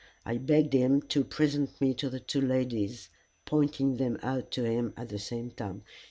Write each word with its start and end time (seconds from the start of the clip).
I 0.25 0.39
begged 0.39 0.73
him 0.73 1.03
to 1.09 1.23
present 1.23 1.79
me 1.79 1.93
to 1.93 2.09
the 2.09 2.19
two 2.19 2.41
ladies, 2.41 3.09
pointing 3.45 3.97
them 3.97 4.17
out 4.23 4.49
to 4.53 4.63
him 4.63 4.95
at 4.97 5.09
the 5.09 5.19
same 5.19 5.51
time. 5.51 5.83